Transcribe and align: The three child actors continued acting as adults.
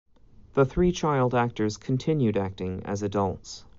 The 0.55 0.65
three 0.65 0.91
child 0.91 1.35
actors 1.35 1.77
continued 1.77 2.35
acting 2.35 2.81
as 2.87 3.03
adults. 3.03 3.65